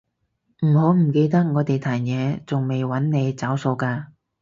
[0.63, 4.07] 唔好唔記得我哋壇野仲未搵你找數㗎